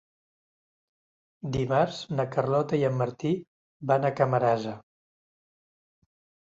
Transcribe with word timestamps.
Dimarts 1.57 2.01
na 2.21 2.27
Carlota 2.37 2.81
i 2.81 2.89
en 2.91 2.99
Martí 3.03 3.35
van 3.93 4.09
a 4.09 4.13
Camarasa. 4.23 4.77